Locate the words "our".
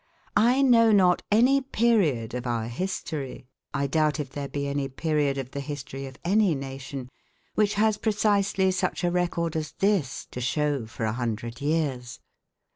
2.47-2.67